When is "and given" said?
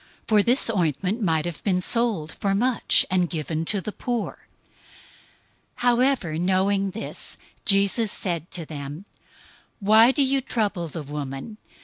3.11-3.65